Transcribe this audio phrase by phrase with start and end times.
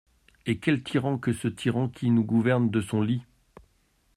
[0.47, 3.21] Et quel tyran que ce tyran qui nous gouverne de son lit!